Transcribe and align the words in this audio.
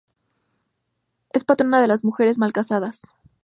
Es 1.31 1.43
patrona 1.43 1.79
de 1.79 1.87
las 1.87 2.03
mujeres 2.03 2.39
mal 2.39 2.53
casadas. 2.53 3.03